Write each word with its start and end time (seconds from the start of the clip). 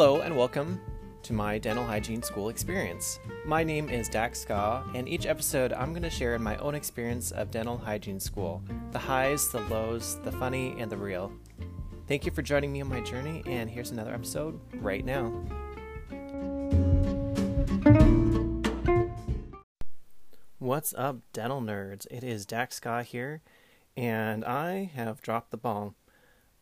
Hello 0.00 0.22
and 0.22 0.34
welcome 0.34 0.80
to 1.22 1.34
my 1.34 1.58
dental 1.58 1.84
hygiene 1.84 2.22
school 2.22 2.48
experience. 2.48 3.20
My 3.44 3.62
name 3.62 3.90
is 3.90 4.08
Dachska, 4.08 4.82
and 4.94 5.06
each 5.06 5.26
episode 5.26 5.74
I'm 5.74 5.90
going 5.90 6.04
to 6.04 6.08
share 6.08 6.38
my 6.38 6.56
own 6.56 6.74
experience 6.74 7.32
of 7.32 7.50
dental 7.50 7.76
hygiene 7.76 8.18
school 8.18 8.62
the 8.92 8.98
highs, 8.98 9.50
the 9.50 9.60
lows, 9.68 10.18
the 10.22 10.32
funny, 10.32 10.74
and 10.78 10.90
the 10.90 10.96
real. 10.96 11.30
Thank 12.06 12.24
you 12.24 12.32
for 12.32 12.40
joining 12.40 12.72
me 12.72 12.80
on 12.80 12.88
my 12.88 13.02
journey, 13.02 13.42
and 13.44 13.68
here's 13.68 13.90
another 13.90 14.14
episode 14.14 14.58
right 14.76 15.04
now. 15.04 15.28
What's 20.58 20.94
up, 20.94 21.18
dental 21.34 21.60
nerds? 21.60 22.06
It 22.10 22.24
is 22.24 22.46
Dachska 22.46 23.04
here, 23.04 23.42
and 23.98 24.46
I 24.46 24.90
have 24.94 25.20
dropped 25.20 25.50
the 25.50 25.58
ball. 25.58 25.94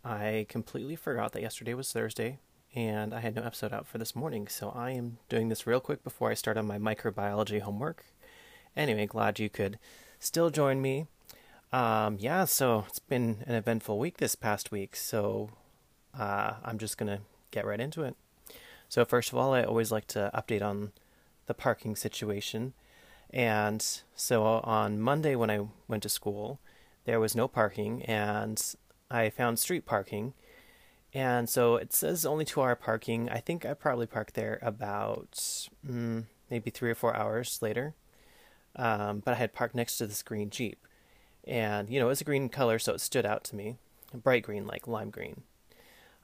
I 0.03 0.47
completely 0.49 0.97
forgot 0.97 1.31
that 1.35 1.43
yesterday 1.43 1.75
was 1.75 1.93
Thursday, 1.93 2.41
and 2.75 3.15
I 3.15 3.21
had 3.21 3.35
no 3.35 3.43
episode 3.43 3.73
out 3.73 3.87
for 3.87 3.99
this 3.99 4.15
morning, 4.15 4.49
so 4.49 4.71
I 4.71 4.91
am 4.91 5.19
doing 5.29 5.49
this 5.49 5.67
real 5.67 5.81
quick 5.81 6.05
before 6.05 6.31
I 6.31 6.35
start 6.35 6.57
on 6.57 6.67
my 6.67 6.79
microbiology 6.79 7.61
homework. 7.61 8.05
Anyway, 8.77 9.07
glad 9.07 9.39
you 9.39 9.49
could 9.49 9.79
still 10.19 10.51
join 10.51 10.81
me. 10.83 11.07
Um, 11.73 12.17
yeah, 12.21 12.45
so 12.45 12.85
it's 12.89 12.99
been 12.99 13.39
an 13.47 13.55
eventful 13.55 13.99
week 13.99 14.19
this 14.19 14.35
past 14.35 14.71
week, 14.71 14.97
so 14.97 15.51
uh, 16.19 16.55
I'm 16.65 16.79
just 16.79 16.99
gonna 16.99 17.21
get 17.51 17.67
right 17.67 17.81
into 17.81 18.03
it. 18.03 18.17
So 18.89 19.05
first 19.05 19.33
of 19.33 19.39
all, 19.39 19.53
I 19.53 19.63
always 19.63 19.93
like 19.93 20.07
to 20.09 20.31
update 20.35 20.63
on 20.63 20.93
the 21.47 21.55
parking 21.55 21.97
situation, 21.97 22.75
and 23.31 23.85
so 24.15 24.45
on 24.45 25.01
Monday 25.01 25.35
when 25.35 25.51
I 25.51 25.67
went 25.89 26.03
to 26.05 26.09
school, 26.09 26.59
there 27.05 27.21
was 27.21 27.35
no 27.35 27.49
parking, 27.49 28.03
and 28.05 28.63
I 29.11 29.31
found 29.31 29.59
street 29.59 29.87
parking 29.87 30.35
and 31.15 31.49
so 31.49 31.77
it 31.77 31.93
says 31.93 32.27
only 32.27 32.45
two 32.45 32.61
hour 32.61 32.75
parking. 32.75 33.29
I 33.31 33.39
think 33.39 33.65
I 33.65 33.75
probably 33.75 34.07
parked 34.07 34.35
there 34.35 34.59
about 34.61 35.33
mm, 35.87 36.25
maybe 36.51 36.71
three 36.71 36.91
or 36.91 36.95
four 36.95 37.17
hours 37.17 37.61
later. 37.63 37.95
Um, 38.77 39.21
but 39.25 39.33
I 39.35 39.39
had 39.39 39.55
parked 39.55 39.75
next 39.75 39.99
to 39.99 40.07
this 40.07 40.23
green 40.23 40.51
Jeep. 40.51 40.87
And, 41.45 41.89
you 41.89 41.99
know, 41.99 42.07
it 42.07 42.11
was 42.11 42.21
a 42.21 42.25
green 42.25 42.49
color, 42.49 42.79
so 42.79 42.93
it 42.93 43.01
stood 43.01 43.25
out 43.25 43.43
to 43.45 43.57
me. 43.57 43.77
Bright 44.15 44.43
green, 44.43 44.67
like 44.67 44.87
lime 44.87 45.11
green. 45.11 45.43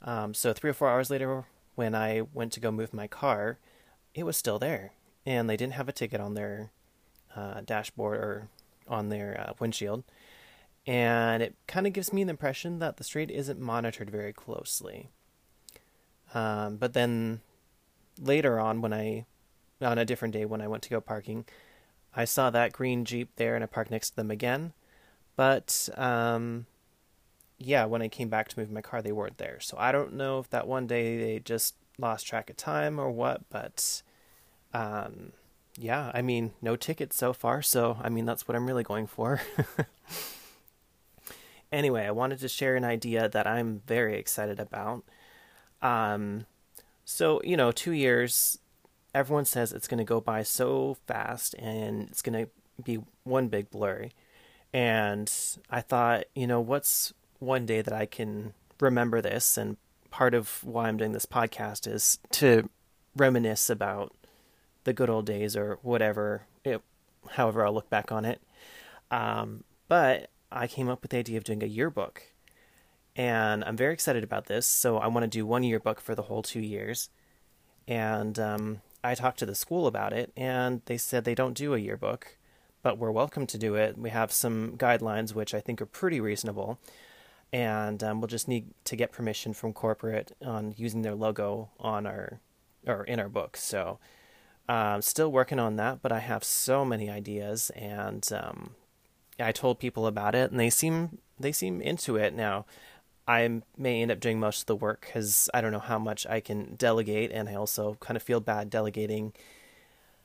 Um, 0.03 0.35
so 0.35 0.53
three 0.53 0.71
or 0.71 0.75
four 0.75 0.89
hours 0.89 1.11
later, 1.11 1.45
when 1.75 1.95
I 1.95 2.23
went 2.33 2.53
to 2.53 2.61
go 2.61 2.71
move 2.71 2.93
my 2.93 3.07
car, 3.07 3.59
it 4.15 4.25
was 4.25 4.37
still 4.37 4.59
there. 4.59 4.93
And 5.25 5.49
they 5.49 5.57
didn't 5.57 5.73
have 5.75 5.89
a 5.89 5.93
ticket 5.93 6.21
on 6.21 6.35
their 6.35 6.71
uh, 7.35 7.63
dashboard 7.63 8.19
or 8.19 8.49
on 8.87 9.09
their 9.09 9.41
uh, 9.41 9.53
windshield 9.59 10.05
and 10.87 11.43
it 11.43 11.55
kind 11.67 11.87
of 11.87 11.93
gives 11.93 12.13
me 12.13 12.25
the 12.25 12.31
impression 12.31 12.79
that 12.79 12.97
the 12.97 13.05
street 13.05 13.31
isn't 13.31 13.59
monitored 13.59 14.11
very 14.11 14.33
closely. 14.33 15.09
Um, 16.35 16.77
but 16.77 16.93
then 16.93 17.41
later 18.21 18.59
on, 18.61 18.81
when 18.81 18.93
I 18.93 19.27
on 19.81 19.99
a 19.99 20.05
different 20.05 20.33
day 20.33 20.45
when 20.45 20.61
I 20.61 20.69
went 20.69 20.83
to 20.85 20.91
go 20.91 21.01
parking, 21.01 21.45
I 22.15 22.25
saw 22.25 22.51
that 22.51 22.73
green 22.73 23.05
Jeep 23.05 23.31
there, 23.37 23.55
and 23.55 23.65
I 23.65 23.67
parked 23.67 23.91
next 23.91 24.11
to 24.11 24.17
them 24.17 24.31
again. 24.31 24.73
But 25.37 25.89
um, 25.97 26.67
yeah, 27.59 27.85
when 27.87 28.03
I 28.03 28.09
came 28.09 28.29
back 28.29 28.49
to 28.49 28.59
move 28.59 28.71
my 28.71 28.81
car, 28.83 29.03
they 29.03 29.13
weren't 29.13 29.39
there. 29.39 29.61
So 29.61 29.77
I 29.79 29.93
don't 29.93 30.15
know 30.15 30.39
if 30.39 30.51
that 30.51 30.67
one 30.67 30.87
day 30.87 31.19
they 31.19 31.39
just 31.39 31.75
lost 31.99 32.27
track 32.27 32.51
of 32.51 32.57
time 32.57 32.99
or 32.99 33.11
what. 33.11 33.49
But 33.51 34.03
um, 34.73 35.33
yeah, 35.77 36.11
I 36.15 36.23
mean, 36.23 36.53
no 36.63 36.77
tickets 36.77 37.17
so 37.17 37.33
far. 37.33 37.63
So 37.63 37.99
I 38.03 38.09
mean, 38.09 38.27
that's 38.27 38.47
what 38.47 38.57
I'm 38.57 38.67
really 38.67 38.85
going 38.85 39.07
for. 39.07 39.41
anyway, 41.75 42.07
I 42.07 42.13
wanted 42.13 42.39
to 42.39 42.49
share 42.49 42.77
an 42.77 42.85
idea 42.85 43.29
that 43.29 43.47
I'm 43.47 43.83
very 43.87 44.17
excited 44.17 44.61
about. 44.61 45.03
Um, 45.83 46.47
so, 47.05 47.41
you 47.45 47.57
know, 47.57 47.73
two 47.73 47.93
years, 47.93 48.59
everyone 49.15 49.45
says 49.45 49.73
it's 49.73 49.89
going 49.89 49.99
to 49.99 50.05
go 50.05 50.21
by 50.21 50.43
so 50.45 50.97
fast 51.07 51.55
and 51.59 52.09
it's 52.09 52.23
going 52.23 52.47
to 52.47 52.51
be 52.83 53.01
one 53.25 53.49
big 53.49 53.71
blur. 53.71 54.09
And 54.73 55.31
I 55.69 55.81
thought, 55.81 56.25
you 56.35 56.47
know, 56.47 56.61
what's 56.61 57.13
one 57.41 57.67
day 57.67 57.83
that 57.83 57.93
I 57.93 58.07
can 58.07 58.55
remember 58.81 59.21
this? 59.21 59.59
And 59.59 59.77
part 60.11 60.33
of 60.33 60.63
why 60.65 60.89
I'm 60.89 60.97
doing 60.97 61.13
this 61.13 61.27
podcast 61.27 61.93
is 61.93 62.19
to 62.33 62.71
reminisce 63.17 63.69
about 63.69 64.13
the 64.85 64.93
good 64.93 65.11
old 65.11 65.27
days 65.27 65.57
or 65.57 65.79
whatever, 65.83 66.43
it, 66.65 66.81
however 67.33 67.67
I'll 67.67 67.75
look 67.75 67.91
back 67.91 68.13
on 68.13 68.25
it. 68.25 68.41
Um, 69.11 69.65
but 69.89 70.31
I 70.55 70.67
came 70.67 70.89
up 70.89 71.03
with 71.03 71.11
the 71.11 71.19
idea 71.19 71.37
of 71.37 71.45
doing 71.45 71.63
a 71.63 71.67
yearbook. 71.67 72.23
And 73.17 73.65
I'm 73.65 73.77
very 73.77 73.93
excited 73.93 74.25
about 74.25 74.47
this. 74.47 74.67
So 74.67 74.99
I 74.99 75.09
want 75.09 75.25
to 75.25 75.39
do 75.39 75.47
one 75.47 75.65
yearbook 75.65 76.01
for 76.01 76.15
the 76.15 76.23
whole 76.23 76.43
two 76.43 76.61
years. 76.61 77.11
And 77.87 78.39
um, 78.39 78.81
I 79.03 79.15
talked 79.15 79.39
to 79.41 79.47
the 79.47 79.55
school 79.55 79.87
about 79.87 80.13
it, 80.13 80.33
and 80.37 80.81
they 80.87 80.97
said 80.97 81.25
they 81.25 81.35
don't 81.35 81.55
do 81.55 81.75
a 81.75 81.79
yearbook, 81.79 82.39
but 82.83 82.99
we're 82.99 83.11
welcome 83.11 83.47
to 83.49 83.59
do 83.59 83.75
it. 83.75 83.99
We 83.99 84.11
have 84.11 84.33
some 84.33 84.77
guidelines, 84.79 85.35
which 85.35 85.55
I 85.55 85.61
think 85.61 85.83
are 85.83 85.87
pretty 85.87 86.21
reasonable. 86.21 86.79
And 87.53 88.03
um, 88.03 88.21
we'll 88.21 88.29
just 88.29 88.49
need 88.49 88.71
to 88.85 88.97
get 88.97 89.13
permission 89.13 89.53
from 89.53 89.75
corporate 89.75 90.33
on 90.45 90.75
using 90.77 91.03
their 91.03 91.15
logo 91.15 91.71
on 91.79 92.07
our 92.07 92.41
or 92.87 93.05
in 93.05 93.21
our 93.21 93.29
book. 93.29 93.57
So, 93.57 93.99
um, 94.69 95.03
still 95.03 95.31
working 95.31 95.59
on 95.59 95.77
that, 95.77 96.01
but 96.03 96.11
I 96.11 96.21
have 96.21 96.43
so 96.43 96.85
many 96.85 97.11
ideas, 97.11 97.71
and 97.71 98.27
um, 98.33 98.75
I 99.39 99.53
told 99.53 99.79
people 99.79 100.07
about 100.07 100.35
it, 100.35 100.51
and 100.51 100.61
they 100.61 100.71
seem 100.71 101.19
they 101.39 101.53
seem 101.53 101.81
into 101.81 102.17
it 102.17 102.35
now. 102.35 102.67
I 103.27 103.63
may 103.77 104.03
end 104.03 104.11
up 104.11 104.21
doing 104.21 104.39
most 104.39 104.63
of 104.63 104.67
the 104.67 104.77
work 104.77 105.07
because 105.07 105.49
I 105.55 105.61
don't 105.61 105.73
know 105.73 105.79
how 105.79 105.99
much 105.99 106.27
I 106.27 106.41
can 106.41 106.75
delegate, 106.77 107.33
and 107.33 107.49
I 107.49 107.55
also 107.55 107.97
kind 108.01 108.17
of 108.17 108.23
feel 108.23 108.41
bad 108.41 108.71
delegating. 108.71 109.33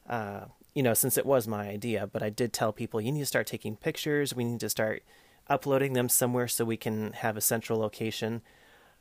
Uh, 0.08 0.46
you 0.74 0.84
know, 0.84 0.94
since 0.94 1.18
it 1.18 1.26
was 1.26 1.48
my 1.48 1.68
idea, 1.68 2.08
but 2.08 2.22
I 2.22 2.30
did 2.30 2.54
tell 2.54 2.72
people 2.72 3.02
you 3.02 3.12
need 3.12 3.22
to 3.22 3.26
start 3.26 3.48
taking 3.48 3.76
pictures. 3.76 4.36
We 4.36 4.44
need 4.44 4.60
to 4.60 4.70
start 4.70 5.04
uploading 5.50 5.94
them 5.94 6.10
somewhere 6.10 6.48
so 6.48 6.64
we 6.64 6.78
can 6.78 7.14
have 7.14 7.38
a 7.38 7.42
central 7.42 7.80
location. 7.80 8.42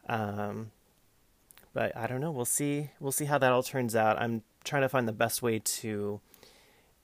Um, 0.09 0.71
but 1.75 1.97
I 1.97 2.07
don't 2.07 2.21
know. 2.21 2.31
We'll 2.31 2.45
see. 2.45 2.91
We'll 3.01 3.13
see 3.13 3.27
how 3.27 3.39
that 3.39 3.53
all 3.53 3.63
turns 3.63 3.95
out. 3.95 4.21
I'm 4.21 4.43
trying 4.65 4.83
to 4.83 4.89
find 4.89 5.07
the 5.07 5.13
best 5.13 5.43
way 5.43 5.59
to 5.59 6.21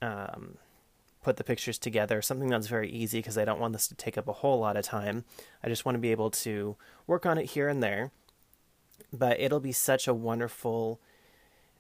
um, 0.00 0.59
put 1.24 1.38
the 1.38 1.44
pictures 1.44 1.78
together, 1.78 2.20
something 2.20 2.48
that's 2.48 2.68
very 2.68 2.88
easy 2.90 3.18
because 3.18 3.38
I 3.38 3.44
don't 3.44 3.58
want 3.58 3.72
this 3.72 3.88
to 3.88 3.94
take 3.94 4.18
up 4.18 4.28
a 4.28 4.32
whole 4.34 4.60
lot 4.60 4.76
of 4.76 4.84
time. 4.84 5.24
I 5.62 5.68
just 5.68 5.84
want 5.84 5.96
to 5.96 6.00
be 6.00 6.12
able 6.12 6.30
to 6.30 6.76
work 7.06 7.24
on 7.24 7.38
it 7.38 7.50
here 7.50 7.68
and 7.68 7.82
there. 7.82 8.12
But 9.12 9.40
it'll 9.40 9.60
be 9.60 9.72
such 9.72 10.06
a 10.06 10.14
wonderful 10.14 11.00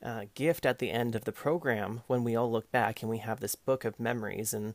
uh, 0.02 0.24
gift 0.34 0.64
at 0.64 0.78
the 0.78 0.90
end 0.90 1.14
of 1.14 1.24
the 1.24 1.32
program 1.32 2.02
when 2.06 2.24
we 2.24 2.34
all 2.34 2.50
look 2.50 2.72
back 2.72 3.02
and 3.02 3.10
we 3.10 3.18
have 3.18 3.40
this 3.40 3.54
book 3.54 3.84
of 3.84 4.00
memories 4.00 4.54
and 4.54 4.74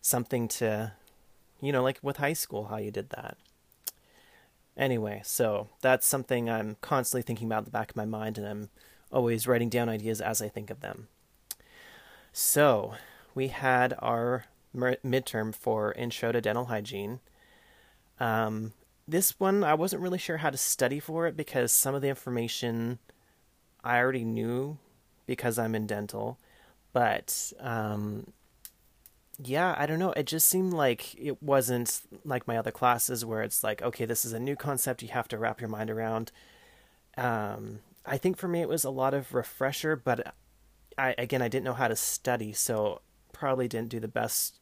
something 0.00 0.46
to, 0.48 0.92
you 1.60 1.72
know, 1.72 1.82
like 1.82 1.98
with 2.00 2.18
high 2.18 2.32
school, 2.32 2.66
how 2.66 2.76
you 2.76 2.90
did 2.90 3.10
that. 3.10 3.36
Anyway, 4.76 5.20
so 5.24 5.68
that's 5.82 6.06
something 6.06 6.48
I'm 6.48 6.76
constantly 6.80 7.22
thinking 7.22 7.48
about 7.48 7.60
in 7.60 7.64
the 7.64 7.70
back 7.70 7.90
of 7.90 7.96
my 7.96 8.06
mind, 8.06 8.38
and 8.38 8.46
I'm 8.46 8.70
always 9.12 9.46
writing 9.46 9.68
down 9.68 9.88
ideas 9.88 10.20
as 10.20 10.40
I 10.40 10.48
think 10.48 10.70
of 10.70 10.80
them. 10.80 11.08
So, 12.32 12.94
we 13.34 13.48
had 13.48 13.94
our 13.98 14.44
midterm 14.74 15.54
for 15.54 15.92
Intro 15.92 16.32
to 16.32 16.40
Dental 16.40 16.66
Hygiene. 16.66 17.20
Um, 18.18 18.72
this 19.08 19.38
one, 19.40 19.64
I 19.64 19.74
wasn't 19.74 20.02
really 20.02 20.18
sure 20.18 20.38
how 20.38 20.50
to 20.50 20.56
study 20.56 21.00
for 21.00 21.26
it 21.26 21.36
because 21.36 21.72
some 21.72 21.94
of 21.94 22.02
the 22.02 22.08
information 22.08 22.98
I 23.82 23.98
already 23.98 24.24
knew 24.24 24.78
because 25.26 25.58
I'm 25.58 25.74
in 25.74 25.86
dental. 25.86 26.38
But 26.92 27.52
um, 27.60 28.32
yeah, 29.42 29.74
I 29.78 29.86
don't 29.86 29.98
know. 29.98 30.12
It 30.12 30.26
just 30.26 30.48
seemed 30.48 30.72
like 30.72 31.14
it 31.14 31.42
wasn't 31.42 32.02
like 32.24 32.46
my 32.46 32.56
other 32.56 32.70
classes 32.70 33.24
where 33.24 33.42
it's 33.42 33.64
like, 33.64 33.82
okay, 33.82 34.04
this 34.04 34.24
is 34.24 34.32
a 34.32 34.40
new 34.40 34.56
concept 34.56 35.02
you 35.02 35.08
have 35.08 35.28
to 35.28 35.38
wrap 35.38 35.60
your 35.60 35.70
mind 35.70 35.90
around. 35.90 36.30
Um, 37.16 37.80
I 38.04 38.18
think 38.18 38.36
for 38.36 38.48
me 38.48 38.60
it 38.60 38.68
was 38.68 38.84
a 38.84 38.90
lot 38.90 39.14
of 39.14 39.34
refresher, 39.34 39.96
but 39.96 40.34
I 40.98 41.14
again 41.16 41.42
I 41.42 41.48
didn't 41.48 41.64
know 41.64 41.74
how 41.74 41.88
to 41.88 41.96
study, 41.96 42.52
so 42.52 43.00
probably 43.40 43.66
didn't 43.66 43.88
do 43.88 43.98
the 43.98 44.06
best 44.06 44.60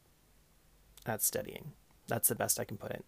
at 1.05 1.21
studying. 1.21 1.73
That's 2.07 2.29
the 2.29 2.37
best 2.37 2.61
I 2.61 2.65
can 2.65 2.77
put 2.77 2.93
it. 2.93 3.05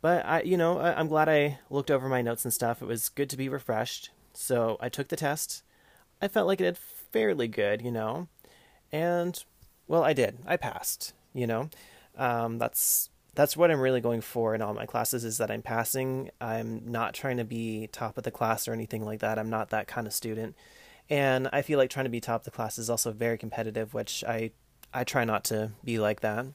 But 0.00 0.24
I, 0.24 0.40
you 0.40 0.56
know, 0.56 0.78
I, 0.78 0.98
am 0.98 1.06
glad 1.06 1.28
I 1.28 1.58
looked 1.68 1.90
over 1.90 2.08
my 2.08 2.22
notes 2.22 2.46
and 2.46 2.52
stuff. 2.52 2.80
It 2.80 2.86
was 2.86 3.10
good 3.10 3.28
to 3.28 3.36
be 3.36 3.50
refreshed. 3.50 4.08
So 4.32 4.78
I 4.80 4.88
took 4.88 5.08
the 5.08 5.16
test. 5.16 5.62
I 6.22 6.28
felt 6.28 6.46
like 6.46 6.62
it 6.62 6.64
did 6.64 6.78
fairly 6.78 7.46
good, 7.46 7.82
you 7.82 7.92
know, 7.92 8.28
and 8.90 9.44
well, 9.86 10.02
I 10.02 10.14
did. 10.14 10.38
I 10.46 10.56
passed. 10.56 11.12
You 11.34 11.46
know, 11.46 11.68
um, 12.16 12.58
that's 12.58 13.10
that's 13.34 13.56
what 13.56 13.70
I'm 13.70 13.80
really 13.80 14.00
going 14.00 14.22
for 14.22 14.54
in 14.54 14.62
all 14.62 14.72
my 14.72 14.86
classes 14.86 15.24
is 15.24 15.36
that 15.38 15.50
I'm 15.50 15.62
passing. 15.62 16.30
I'm 16.40 16.90
not 16.90 17.12
trying 17.12 17.36
to 17.36 17.44
be 17.44 17.88
top 17.88 18.16
of 18.16 18.24
the 18.24 18.30
class 18.30 18.66
or 18.66 18.72
anything 18.72 19.04
like 19.04 19.20
that. 19.20 19.38
I'm 19.38 19.50
not 19.50 19.70
that 19.70 19.88
kind 19.88 20.06
of 20.06 20.14
student 20.14 20.54
and 21.10 21.48
I 21.52 21.62
feel 21.62 21.78
like 21.78 21.90
trying 21.90 22.04
to 22.04 22.10
be 22.10 22.20
top 22.20 22.42
of 22.42 22.44
the 22.44 22.50
class 22.50 22.78
is 22.78 22.88
also 22.88 23.12
very 23.12 23.38
competitive, 23.38 23.94
which 23.94 24.24
I 24.26 24.50
I 24.92 25.04
try 25.04 25.24
not 25.24 25.44
to 25.44 25.72
be 25.84 25.98
like 25.98 26.20
that. 26.20 26.46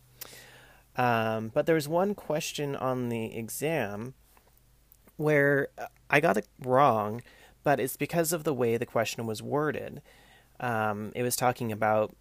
Um, 0.95 1.49
but 1.53 1.65
there 1.65 1.75
was 1.75 1.87
one 1.87 2.15
question 2.15 2.75
on 2.75 3.09
the 3.09 3.37
exam 3.37 4.13
where 5.17 5.67
I 6.09 6.19
got 6.19 6.37
it 6.37 6.47
wrong, 6.63 7.21
but 7.63 7.79
it's 7.79 7.97
because 7.97 8.33
of 8.33 8.43
the 8.43 8.53
way 8.53 8.77
the 8.77 8.85
question 8.85 9.25
was 9.25 9.41
worded. 9.43 10.01
Um, 10.59 11.11
it 11.15 11.23
was 11.23 11.35
talking 11.35 11.71
about 11.71 12.15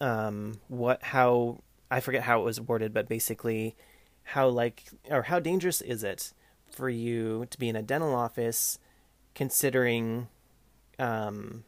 um, 0.00 0.60
what 0.68 1.02
how 1.02 1.62
I 1.90 2.00
forget 2.00 2.22
how 2.22 2.40
it 2.40 2.44
was 2.44 2.60
worded, 2.60 2.94
but 2.94 3.08
basically 3.08 3.76
how 4.22 4.48
like 4.48 4.84
or 5.10 5.22
how 5.22 5.40
dangerous 5.40 5.80
is 5.80 6.04
it 6.04 6.32
for 6.70 6.88
you 6.88 7.46
to 7.50 7.58
be 7.58 7.68
in 7.68 7.76
a 7.76 7.82
dental 7.82 8.14
office 8.14 8.78
considering 9.34 10.28
um, 10.98 11.64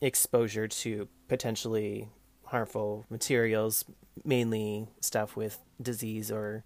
exposure 0.00 0.68
to 0.68 1.08
potentially 1.28 2.08
harmful 2.46 3.06
materials, 3.10 3.84
mainly 4.24 4.86
stuff 5.00 5.36
with 5.36 5.58
disease 5.80 6.30
or 6.30 6.64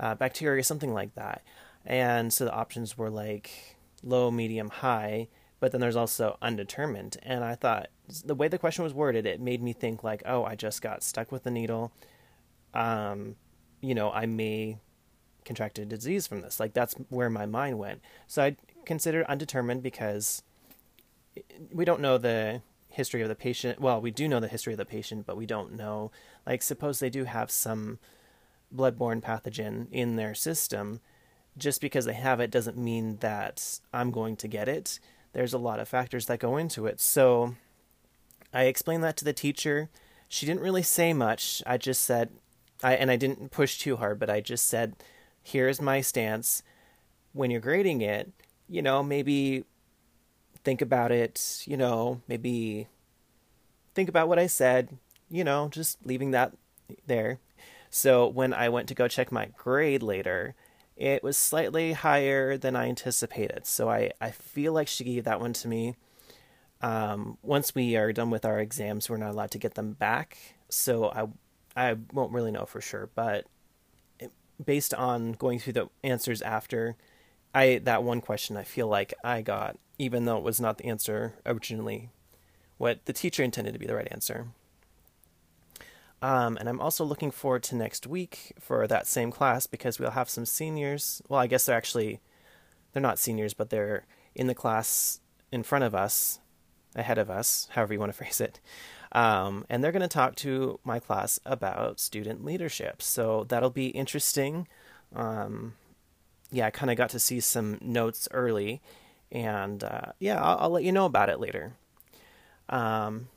uh, 0.00 0.14
bacteria, 0.14 0.62
something 0.62 0.92
like 0.92 1.14
that. 1.14 1.42
And 1.84 2.32
so 2.32 2.44
the 2.44 2.52
options 2.52 2.98
were 2.98 3.10
like 3.10 3.76
low, 4.02 4.30
medium, 4.30 4.68
high, 4.68 5.28
but 5.60 5.72
then 5.72 5.80
there's 5.80 5.96
also 5.96 6.38
undetermined. 6.40 7.16
And 7.22 7.44
I 7.44 7.54
thought 7.54 7.88
the 8.24 8.34
way 8.34 8.48
the 8.48 8.58
question 8.58 8.84
was 8.84 8.94
worded, 8.94 9.26
it 9.26 9.40
made 9.40 9.62
me 9.62 9.72
think 9.72 10.04
like, 10.04 10.22
oh, 10.26 10.44
I 10.44 10.54
just 10.54 10.82
got 10.82 11.02
stuck 11.02 11.32
with 11.32 11.44
the 11.44 11.50
needle. 11.50 11.92
Um, 12.74 13.36
you 13.80 13.94
know, 13.94 14.10
I 14.10 14.26
may 14.26 14.78
contract 15.44 15.78
a 15.78 15.84
disease 15.84 16.26
from 16.26 16.42
this. 16.42 16.60
Like 16.60 16.74
that's 16.74 16.94
where 17.08 17.30
my 17.30 17.46
mind 17.46 17.78
went. 17.78 18.00
So 18.26 18.42
I 18.42 18.56
considered 18.84 19.26
undetermined 19.26 19.82
because 19.82 20.42
we 21.72 21.84
don't 21.84 22.00
know 22.00 22.18
the 22.18 22.62
history 22.88 23.22
of 23.22 23.28
the 23.28 23.34
patient. 23.34 23.80
Well, 23.80 24.00
we 24.00 24.10
do 24.10 24.28
know 24.28 24.40
the 24.40 24.48
history 24.48 24.72
of 24.72 24.78
the 24.78 24.84
patient, 24.84 25.26
but 25.26 25.36
we 25.36 25.46
don't 25.46 25.76
know. 25.76 26.10
Like, 26.46 26.62
suppose 26.62 26.98
they 26.98 27.10
do 27.10 27.24
have 27.24 27.50
some 27.50 27.98
bloodborne 28.74 29.22
pathogen 29.22 29.86
in 29.90 30.16
their 30.16 30.34
system. 30.34 31.00
Just 31.56 31.80
because 31.80 32.04
they 32.04 32.14
have 32.14 32.40
it 32.40 32.50
doesn't 32.50 32.76
mean 32.76 33.18
that 33.18 33.80
I'm 33.92 34.10
going 34.10 34.36
to 34.36 34.48
get 34.48 34.68
it. 34.68 35.00
There's 35.32 35.52
a 35.52 35.58
lot 35.58 35.80
of 35.80 35.88
factors 35.88 36.26
that 36.26 36.38
go 36.38 36.56
into 36.56 36.86
it. 36.86 37.00
So 37.00 37.54
I 38.52 38.64
explained 38.64 39.04
that 39.04 39.16
to 39.18 39.24
the 39.24 39.32
teacher. 39.32 39.90
She 40.28 40.46
didn't 40.46 40.62
really 40.62 40.82
say 40.82 41.12
much. 41.12 41.62
I 41.66 41.76
just 41.76 42.02
said, 42.02 42.30
I 42.82 42.94
and 42.94 43.10
I 43.10 43.16
didn't 43.16 43.50
push 43.50 43.78
too 43.78 43.96
hard, 43.96 44.18
but 44.18 44.30
I 44.30 44.40
just 44.40 44.66
said, 44.66 44.94
"Here's 45.42 45.80
my 45.80 46.00
stance. 46.00 46.62
When 47.32 47.50
you're 47.50 47.60
grading 47.60 48.00
it, 48.02 48.30
you 48.68 48.82
know, 48.82 49.02
maybe 49.02 49.64
think 50.68 50.82
about 50.82 51.10
it, 51.10 51.62
you 51.64 51.78
know, 51.78 52.20
maybe 52.28 52.88
think 53.94 54.06
about 54.06 54.28
what 54.28 54.38
I 54.38 54.46
said, 54.46 54.98
you 55.30 55.42
know, 55.42 55.70
just 55.70 55.96
leaving 56.04 56.32
that 56.32 56.52
there. 57.06 57.38
So 57.88 58.28
when 58.28 58.52
I 58.52 58.68
went 58.68 58.86
to 58.88 58.94
go 58.94 59.08
check 59.08 59.32
my 59.32 59.46
grade 59.56 60.02
later, 60.02 60.54
it 60.94 61.22
was 61.22 61.38
slightly 61.38 61.94
higher 61.94 62.58
than 62.58 62.76
I 62.76 62.86
anticipated. 62.86 63.64
So 63.64 63.88
I, 63.88 64.10
I 64.20 64.30
feel 64.30 64.74
like 64.74 64.88
she 64.88 65.04
gave 65.04 65.24
that 65.24 65.40
one 65.40 65.54
to 65.54 65.68
me. 65.68 65.96
Um, 66.82 67.38
once 67.42 67.74
we 67.74 67.96
are 67.96 68.12
done 68.12 68.28
with 68.28 68.44
our 68.44 68.58
exams, 68.58 69.08
we're 69.08 69.16
not 69.16 69.30
allowed 69.30 69.52
to 69.52 69.58
get 69.58 69.72
them 69.72 69.94
back. 69.94 70.36
So 70.68 71.08
I 71.08 71.28
I 71.74 71.96
won't 72.12 72.34
really 72.34 72.50
know 72.50 72.66
for 72.66 72.82
sure, 72.82 73.08
but 73.14 73.46
it, 74.20 74.32
based 74.62 74.92
on 74.92 75.32
going 75.32 75.60
through 75.60 75.72
the 75.72 75.88
answers 76.04 76.42
after, 76.42 76.94
I 77.54 77.80
that 77.84 78.02
one 78.02 78.20
question 78.20 78.58
I 78.58 78.64
feel 78.64 78.86
like 78.86 79.14
I 79.24 79.40
got, 79.40 79.78
even 79.98 80.24
though 80.24 80.38
it 80.38 80.44
was 80.44 80.60
not 80.60 80.78
the 80.78 80.86
answer 80.86 81.34
originally, 81.44 82.10
what 82.76 83.04
the 83.06 83.12
teacher 83.12 83.42
intended 83.42 83.72
to 83.72 83.78
be 83.78 83.86
the 83.86 83.94
right 83.94 84.08
answer. 84.10 84.48
Um, 86.20 86.56
and 86.56 86.68
I'm 86.68 86.80
also 86.80 87.04
looking 87.04 87.30
forward 87.30 87.62
to 87.64 87.76
next 87.76 88.06
week 88.06 88.52
for 88.58 88.86
that 88.86 89.06
same 89.06 89.30
class 89.30 89.66
because 89.66 89.98
we'll 89.98 90.10
have 90.10 90.28
some 90.28 90.46
seniors. 90.46 91.22
Well, 91.28 91.40
I 91.40 91.46
guess 91.46 91.66
they're 91.66 91.76
actually 91.76 92.20
they're 92.92 93.02
not 93.02 93.18
seniors, 93.18 93.54
but 93.54 93.70
they're 93.70 94.04
in 94.34 94.46
the 94.46 94.54
class 94.54 95.20
in 95.52 95.62
front 95.62 95.84
of 95.84 95.94
us, 95.94 96.40
ahead 96.96 97.18
of 97.18 97.30
us, 97.30 97.68
however 97.72 97.92
you 97.92 98.00
want 98.00 98.12
to 98.12 98.16
phrase 98.18 98.40
it. 98.40 98.60
Um, 99.12 99.64
and 99.70 99.82
they're 99.82 99.92
going 99.92 100.02
to 100.02 100.08
talk 100.08 100.34
to 100.36 100.80
my 100.84 100.98
class 100.98 101.38
about 101.46 102.00
student 102.00 102.44
leadership. 102.44 103.00
So 103.00 103.44
that'll 103.48 103.70
be 103.70 103.88
interesting. 103.88 104.68
Um, 105.14 105.74
yeah, 106.50 106.66
I 106.66 106.70
kind 106.70 106.90
of 106.90 106.96
got 106.96 107.10
to 107.10 107.18
see 107.18 107.40
some 107.40 107.78
notes 107.80 108.28
early, 108.32 108.82
and 109.30 109.82
uh, 109.84 110.12
yeah, 110.18 110.42
I'll, 110.42 110.58
I'll, 110.58 110.70
let 110.70 110.84
you 110.84 110.92
know 110.92 111.06
about 111.06 111.28
it 111.28 111.40
later. 111.40 111.74
Um, 112.68 113.28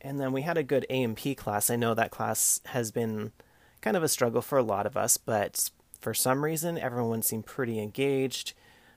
and 0.00 0.20
then 0.20 0.32
we 0.32 0.42
had 0.42 0.56
a 0.56 0.62
good 0.62 0.86
A&P 0.88 1.34
class. 1.34 1.70
I 1.70 1.76
know 1.76 1.94
that 1.94 2.10
class 2.10 2.60
has 2.66 2.90
been 2.90 3.32
kind 3.80 3.96
of 3.96 4.02
a 4.02 4.08
struggle 4.08 4.42
for 4.42 4.58
a 4.58 4.62
lot 4.62 4.86
of 4.86 4.96
us, 4.96 5.16
but 5.16 5.70
for 6.00 6.14
some 6.14 6.44
reason, 6.44 6.78
everyone 6.78 7.22
seemed 7.22 7.46
pretty 7.46 7.80
engaged. 7.80 8.52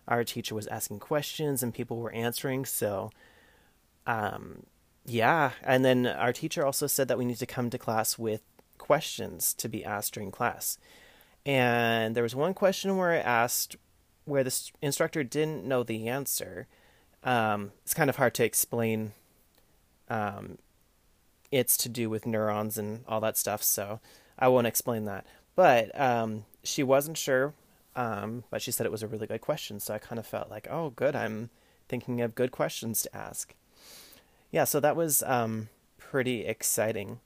Our 0.07 0.23
teacher 0.23 0.55
was 0.55 0.67
asking 0.67 0.99
questions, 0.99 1.63
and 1.63 1.73
people 1.73 1.97
were 1.97 2.11
answering. 2.11 2.65
So, 2.65 3.11
um, 4.05 4.63
yeah. 5.05 5.51
And 5.63 5.85
then 5.85 6.05
our 6.05 6.33
teacher 6.33 6.65
also 6.65 6.87
said 6.87 7.07
that 7.07 7.17
we 7.17 7.25
need 7.25 7.37
to 7.37 7.45
come 7.45 7.69
to 7.69 7.77
class 7.77 8.17
with 8.17 8.41
questions 8.77 9.53
to 9.55 9.69
be 9.69 9.85
asked 9.85 10.13
during 10.13 10.31
class. 10.31 10.77
And 11.45 12.15
there 12.15 12.23
was 12.23 12.35
one 12.35 12.53
question 12.53 12.97
where 12.97 13.11
I 13.11 13.17
asked 13.17 13.75
where 14.25 14.43
the 14.43 14.71
instructor 14.81 15.23
didn't 15.23 15.65
know 15.65 15.83
the 15.83 16.07
answer. 16.07 16.67
Um, 17.23 17.71
it's 17.83 17.93
kind 17.93 18.09
of 18.09 18.17
hard 18.17 18.33
to 18.35 18.43
explain. 18.43 19.13
Um, 20.09 20.57
it's 21.51 21.77
to 21.77 21.89
do 21.89 22.09
with 22.09 22.25
neurons 22.25 22.77
and 22.77 23.03
all 23.07 23.19
that 23.21 23.37
stuff, 23.37 23.63
so 23.63 23.99
I 24.37 24.47
won't 24.47 24.67
explain 24.67 25.05
that. 25.05 25.25
But 25.55 25.99
um, 25.99 26.45
she 26.63 26.83
wasn't 26.83 27.17
sure, 27.17 27.53
um, 27.95 28.43
but 28.49 28.61
she 28.61 28.71
said 28.71 28.85
it 28.85 28.91
was 28.91 29.03
a 29.03 29.07
really 29.07 29.27
good 29.27 29.41
question, 29.41 29.79
so 29.79 29.93
I 29.93 29.97
kind 29.97 30.19
of 30.19 30.27
felt 30.27 30.49
like, 30.49 30.67
oh, 30.69 30.91
good, 30.91 31.15
I'm 31.15 31.49
thinking 31.87 32.21
of 32.21 32.35
good 32.35 32.51
questions 32.51 33.01
to 33.03 33.15
ask. 33.15 33.55
Yeah, 34.51 34.63
so 34.63 34.79
that 34.79 34.95
was 34.95 35.21
um, 35.23 35.69
pretty 35.97 36.45
exciting. 36.45 37.19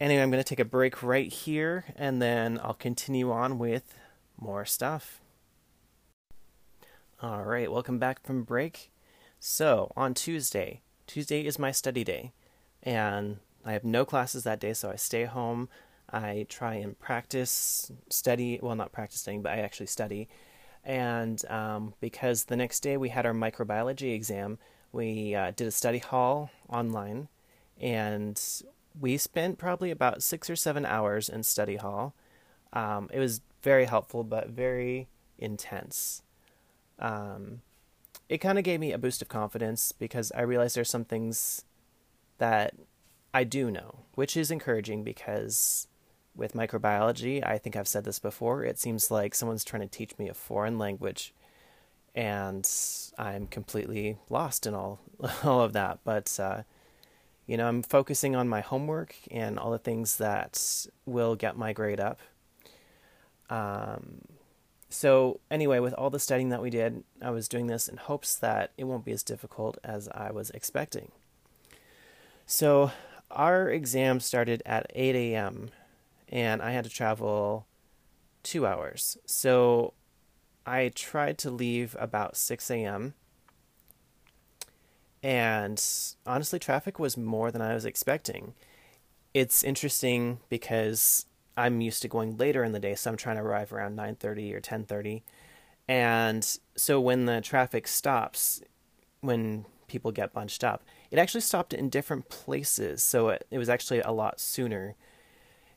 Anyway, 0.00 0.22
I'm 0.22 0.30
going 0.30 0.42
to 0.42 0.48
take 0.48 0.60
a 0.60 0.64
break 0.64 1.02
right 1.02 1.30
here 1.30 1.84
and 1.96 2.22
then 2.22 2.58
I'll 2.62 2.74
continue 2.74 3.30
on 3.30 3.58
with 3.58 3.94
more 4.38 4.64
stuff. 4.64 5.19
All 7.22 7.42
right, 7.42 7.70
welcome 7.70 7.98
back 7.98 8.24
from 8.24 8.44
break. 8.44 8.90
So, 9.38 9.92
on 9.94 10.14
Tuesday, 10.14 10.80
Tuesday 11.06 11.44
is 11.44 11.58
my 11.58 11.70
study 11.70 12.02
day, 12.02 12.32
and 12.82 13.40
I 13.62 13.72
have 13.72 13.84
no 13.84 14.06
classes 14.06 14.44
that 14.44 14.58
day, 14.58 14.72
so 14.72 14.90
I 14.90 14.96
stay 14.96 15.24
home. 15.26 15.68
I 16.10 16.46
try 16.48 16.76
and 16.76 16.98
practice, 16.98 17.92
study, 18.08 18.58
well, 18.62 18.74
not 18.74 18.92
practice 18.92 19.28
but 19.42 19.52
I 19.52 19.58
actually 19.58 19.88
study. 19.88 20.30
And 20.82 21.44
um, 21.50 21.92
because 22.00 22.44
the 22.44 22.56
next 22.56 22.80
day 22.80 22.96
we 22.96 23.10
had 23.10 23.26
our 23.26 23.34
microbiology 23.34 24.14
exam, 24.14 24.56
we 24.90 25.34
uh, 25.34 25.50
did 25.54 25.66
a 25.66 25.72
study 25.72 25.98
hall 25.98 26.50
online, 26.70 27.28
and 27.78 28.42
we 28.98 29.18
spent 29.18 29.58
probably 29.58 29.90
about 29.90 30.22
six 30.22 30.48
or 30.48 30.56
seven 30.56 30.86
hours 30.86 31.28
in 31.28 31.42
study 31.42 31.76
hall. 31.76 32.14
Um, 32.72 33.10
it 33.12 33.18
was 33.18 33.42
very 33.60 33.84
helpful, 33.84 34.24
but 34.24 34.48
very 34.48 35.08
intense. 35.38 36.22
Um, 37.00 37.62
it 38.28 38.38
kind 38.38 38.58
of 38.58 38.64
gave 38.64 38.78
me 38.78 38.92
a 38.92 38.98
boost 38.98 39.22
of 39.22 39.28
confidence 39.28 39.92
because 39.92 40.30
I 40.32 40.42
realized 40.42 40.76
there's 40.76 40.90
some 40.90 41.04
things 41.04 41.64
that 42.38 42.74
I 43.34 43.44
do 43.44 43.70
know, 43.70 44.00
which 44.14 44.36
is 44.36 44.50
encouraging 44.50 45.02
because 45.02 45.88
with 46.36 46.54
microbiology, 46.54 47.44
I 47.44 47.58
think 47.58 47.74
I've 47.74 47.88
said 47.88 48.04
this 48.04 48.18
before, 48.18 48.64
it 48.64 48.78
seems 48.78 49.10
like 49.10 49.34
someone's 49.34 49.64
trying 49.64 49.82
to 49.82 49.88
teach 49.88 50.16
me 50.18 50.28
a 50.28 50.34
foreign 50.34 50.78
language 50.78 51.34
and 52.14 52.68
I'm 53.18 53.46
completely 53.46 54.18
lost 54.28 54.66
in 54.66 54.74
all 54.74 55.00
all 55.44 55.60
of 55.60 55.72
that. 55.72 56.00
But 56.04 56.38
uh, 56.40 56.62
you 57.46 57.56
know, 57.56 57.66
I'm 57.66 57.82
focusing 57.82 58.36
on 58.36 58.48
my 58.48 58.60
homework 58.60 59.16
and 59.30 59.58
all 59.58 59.70
the 59.70 59.78
things 59.78 60.18
that 60.18 60.86
will 61.06 61.34
get 61.34 61.56
my 61.56 61.72
grade 61.72 62.00
up. 62.00 62.20
Um, 63.48 64.22
so, 64.92 65.38
anyway, 65.52 65.78
with 65.78 65.94
all 65.94 66.10
the 66.10 66.18
studying 66.18 66.48
that 66.48 66.60
we 66.60 66.68
did, 66.68 67.04
I 67.22 67.30
was 67.30 67.46
doing 67.46 67.68
this 67.68 67.86
in 67.86 67.96
hopes 67.96 68.34
that 68.34 68.72
it 68.76 68.84
won't 68.84 69.04
be 69.04 69.12
as 69.12 69.22
difficult 69.22 69.78
as 69.84 70.08
I 70.08 70.32
was 70.32 70.50
expecting. 70.50 71.12
So, 72.44 72.90
our 73.30 73.70
exam 73.70 74.18
started 74.18 74.64
at 74.66 74.90
8 74.92 75.14
a.m., 75.14 75.70
and 76.28 76.60
I 76.60 76.72
had 76.72 76.82
to 76.84 76.90
travel 76.90 77.66
two 78.42 78.66
hours. 78.66 79.16
So, 79.26 79.94
I 80.66 80.88
tried 80.88 81.38
to 81.38 81.52
leave 81.52 81.96
about 81.98 82.36
6 82.36 82.68
a.m. 82.72 83.14
And 85.22 85.80
honestly, 86.26 86.58
traffic 86.58 86.98
was 86.98 87.16
more 87.16 87.52
than 87.52 87.62
I 87.62 87.74
was 87.74 87.84
expecting. 87.84 88.54
It's 89.34 89.62
interesting 89.62 90.40
because 90.48 91.26
I'm 91.60 91.80
used 91.80 92.02
to 92.02 92.08
going 92.08 92.36
later 92.36 92.64
in 92.64 92.72
the 92.72 92.80
day, 92.80 92.94
so 92.94 93.10
I'm 93.10 93.16
trying 93.16 93.36
to 93.36 93.42
arrive 93.42 93.72
around 93.72 93.96
9:30 93.96 94.54
or 94.54 94.60
10:30. 94.60 95.22
And 95.88 96.58
so 96.76 97.00
when 97.00 97.26
the 97.26 97.40
traffic 97.40 97.88
stops, 97.88 98.62
when 99.20 99.66
people 99.88 100.12
get 100.12 100.32
bunched 100.32 100.62
up, 100.62 100.84
it 101.10 101.18
actually 101.18 101.40
stopped 101.40 101.74
in 101.74 101.88
different 101.88 102.28
places, 102.28 103.02
so 103.02 103.28
it, 103.30 103.46
it 103.50 103.58
was 103.58 103.68
actually 103.68 104.00
a 104.00 104.12
lot 104.12 104.40
sooner. 104.40 104.94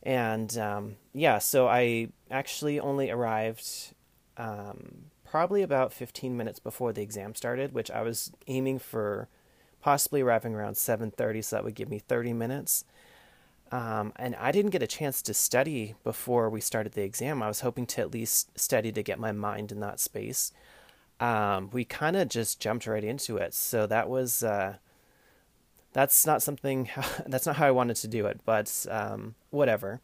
And 0.04 0.58
um, 0.58 0.96
yeah, 1.14 1.40
so 1.40 1.68
I 1.68 2.10
actually 2.30 2.80
only 2.80 3.10
arrived 3.10 3.94
um, 4.38 5.06
probably 5.24 5.64
about 5.64 5.94
15 5.94 6.38
minutes 6.38 6.60
before 6.60 6.94
the 6.94 7.02
exam 7.02 7.34
started, 7.36 7.74
which 7.74 7.90
I 7.90 8.02
was 8.04 8.32
aiming 8.48 8.80
for 8.80 9.30
possibly 9.82 10.22
arriving 10.22 10.54
around 10.54 10.76
7:30 10.76 11.44
so 11.44 11.56
that 11.56 11.64
would 11.66 11.76
give 11.76 11.90
me 11.90 12.00
30 12.00 12.34
minutes. 12.34 12.86
Um, 13.74 14.14
and 14.18 14.36
I 14.36 14.52
didn't 14.52 14.70
get 14.70 14.84
a 14.84 14.88
chance 14.88 15.24
to 15.24 15.34
study 15.34 15.96
before 16.04 16.48
we 16.48 16.62
started 16.62 16.92
the 16.92 17.02
exam. 17.02 17.42
I 17.42 17.48
was 17.48 17.62
hoping 17.62 17.88
to 17.88 18.02
at 18.02 18.14
least 18.14 18.52
study 18.58 18.92
to 18.92 19.02
get 19.02 19.18
my 19.18 19.32
mind 19.32 19.72
in 19.72 19.80
that 19.80 20.00
space. 20.00 20.52
Um, 21.20 21.72
we 21.74 21.84
kind 21.84 22.16
of 22.16 22.30
just 22.30 22.60
jumped 22.60 22.86
right 22.86 23.04
into 23.04 23.38
it, 23.38 23.56
so 23.56 23.88
that 23.88 24.10
was 24.10 24.44
uh, 24.44 24.76
that's 25.92 26.24
not 26.24 26.44
something 26.44 26.88
that's 27.26 27.48
not 27.48 27.56
how 27.56 27.66
I 27.66 27.72
wanted 27.72 27.96
to 27.96 28.08
do 28.08 28.28
it, 28.28 28.42
but 28.46 28.86
um, 28.92 29.34
whatever. 29.50 30.02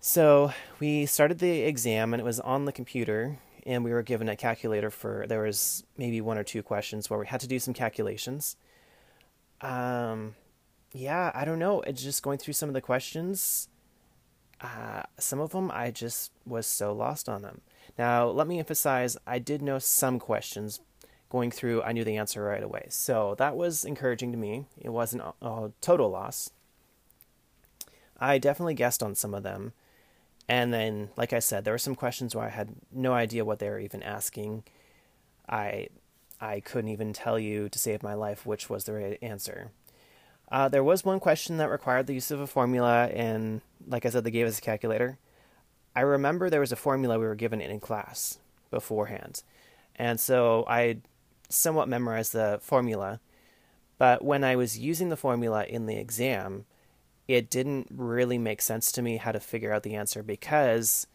So 0.00 0.52
we 0.80 1.06
started 1.06 1.38
the 1.38 1.60
exam, 1.60 2.12
and 2.12 2.20
it 2.20 2.24
was 2.24 2.40
on 2.40 2.64
the 2.64 2.72
computer, 2.72 3.38
and 3.64 3.84
we 3.84 3.92
were 3.92 4.02
given 4.02 4.28
a 4.28 4.34
calculator 4.34 4.90
for 4.90 5.26
there 5.28 5.42
was 5.42 5.84
maybe 5.96 6.20
one 6.20 6.38
or 6.38 6.42
two 6.42 6.64
questions 6.64 7.08
where 7.08 7.20
we 7.20 7.26
had 7.28 7.40
to 7.42 7.46
do 7.46 7.60
some 7.60 7.72
calculations. 7.72 8.56
Um, 9.60 10.34
yeah, 10.92 11.32
I 11.34 11.44
don't 11.44 11.58
know. 11.58 11.80
It's 11.82 12.02
just 12.02 12.22
going 12.22 12.38
through 12.38 12.54
some 12.54 12.68
of 12.68 12.74
the 12.74 12.80
questions. 12.80 13.68
Uh, 14.60 15.02
some 15.18 15.40
of 15.40 15.50
them 15.50 15.70
I 15.72 15.90
just 15.90 16.32
was 16.46 16.66
so 16.66 16.92
lost 16.92 17.28
on 17.28 17.42
them. 17.42 17.62
Now, 17.98 18.28
let 18.28 18.46
me 18.46 18.58
emphasize 18.58 19.16
I 19.26 19.38
did 19.38 19.60
know 19.60 19.78
some 19.78 20.18
questions 20.18 20.80
going 21.32 21.50
through, 21.50 21.82
I 21.82 21.92
knew 21.92 22.04
the 22.04 22.18
answer 22.18 22.42
right 22.42 22.62
away. 22.62 22.86
So 22.90 23.34
that 23.38 23.56
was 23.56 23.86
encouraging 23.86 24.32
to 24.32 24.38
me. 24.38 24.66
It 24.78 24.90
wasn't 24.90 25.22
a, 25.22 25.46
a 25.46 25.72
total 25.80 26.10
loss. 26.10 26.50
I 28.20 28.36
definitely 28.36 28.74
guessed 28.74 29.02
on 29.02 29.14
some 29.14 29.32
of 29.32 29.42
them. 29.42 29.72
And 30.46 30.74
then, 30.74 31.08
like 31.16 31.32
I 31.32 31.38
said, 31.38 31.64
there 31.64 31.72
were 31.72 31.78
some 31.78 31.94
questions 31.94 32.36
where 32.36 32.44
I 32.44 32.50
had 32.50 32.74
no 32.92 33.14
idea 33.14 33.46
what 33.46 33.60
they 33.60 33.70
were 33.70 33.78
even 33.78 34.02
asking. 34.02 34.64
I 35.48 35.88
I 36.40 36.60
couldn't 36.60 36.90
even 36.90 37.12
tell 37.12 37.38
you 37.38 37.68
to 37.68 37.78
save 37.78 38.02
my 38.02 38.14
life 38.14 38.44
which 38.44 38.68
was 38.68 38.84
the 38.84 38.92
right 38.92 39.18
answer. 39.22 39.70
Uh, 40.52 40.68
there 40.68 40.84
was 40.84 41.02
one 41.02 41.18
question 41.18 41.56
that 41.56 41.70
required 41.70 42.06
the 42.06 42.12
use 42.12 42.30
of 42.30 42.38
a 42.38 42.46
formula, 42.46 43.06
and 43.06 43.62
like 43.88 44.04
I 44.04 44.10
said, 44.10 44.22
they 44.22 44.30
gave 44.30 44.46
us 44.46 44.58
a 44.58 44.62
calculator. 44.62 45.18
I 45.96 46.02
remember 46.02 46.50
there 46.50 46.60
was 46.60 46.72
a 46.72 46.76
formula 46.76 47.18
we 47.18 47.24
were 47.24 47.34
given 47.34 47.62
in 47.62 47.80
class 47.80 48.38
beforehand, 48.70 49.42
and 49.96 50.20
so 50.20 50.66
I 50.68 50.98
somewhat 51.48 51.88
memorized 51.88 52.34
the 52.34 52.58
formula. 52.60 53.20
But 53.96 54.22
when 54.22 54.44
I 54.44 54.56
was 54.56 54.78
using 54.78 55.08
the 55.08 55.16
formula 55.16 55.64
in 55.64 55.86
the 55.86 55.96
exam, 55.96 56.66
it 57.26 57.48
didn't 57.48 57.88
really 57.90 58.36
make 58.36 58.60
sense 58.60 58.92
to 58.92 59.02
me 59.02 59.16
how 59.16 59.32
to 59.32 59.40
figure 59.40 59.72
out 59.72 59.84
the 59.84 59.94
answer 59.94 60.22
because 60.22 61.06